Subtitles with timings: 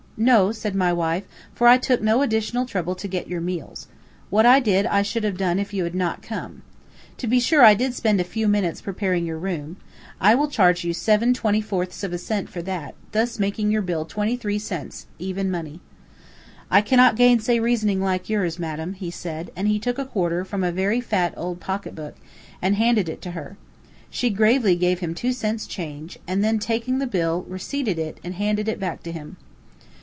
[0.17, 1.23] "No," said my wife,
[1.55, 3.87] "for I took no additional trouble to get your meals.
[4.29, 6.61] What I did, I should have done if you had not come.
[7.17, 9.77] To be sure I did spend a few minutes preparing your room.
[10.19, 13.81] I will charge you seven twenty fourths of a cent for that, thus making your
[13.81, 15.79] bill twenty three cents even money."
[16.69, 20.63] "I cannot gainsay reasoning like yours, madam," he said, and he took a quarter from
[20.63, 22.13] a very fat old pocket book,
[22.61, 23.57] and handed it to her.
[24.11, 28.35] She gravely gave him two cents change, and then taking the bill, receipted it, and
[28.35, 29.37] handed it back to him.